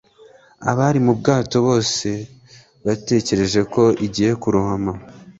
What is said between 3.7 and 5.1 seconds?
ko igiye kurohama